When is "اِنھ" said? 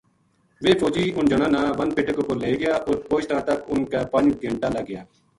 1.15-1.29, 3.71-3.85